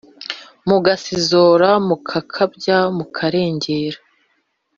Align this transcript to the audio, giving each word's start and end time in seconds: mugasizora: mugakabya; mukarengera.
mugasizora: 0.67 1.69
mugakabya; 1.87 2.77
mukarengera. 2.95 3.99